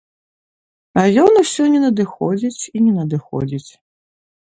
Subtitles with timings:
[1.01, 3.67] А ён усё не надыходзіць і не надыходзіць.